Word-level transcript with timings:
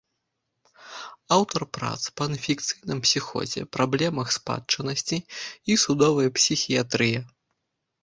Аўтар 1.37 1.61
прац 1.79 1.99
па 2.15 2.23
інфекцыйным 2.31 2.99
псіхозе, 3.05 3.61
праблемах 3.79 4.27
спадчыннасці 4.41 5.17
і 5.71 5.81
судовай 5.87 6.37
псіхіятрыі. 6.43 7.17